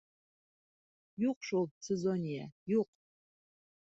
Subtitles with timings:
[1.23, 2.91] Юҡ шул, Цезония, юҡ!